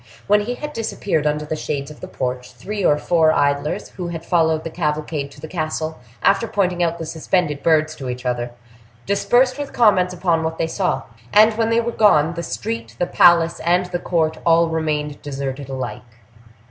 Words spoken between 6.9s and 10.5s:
the suspended birds to each other, dispersed with comments upon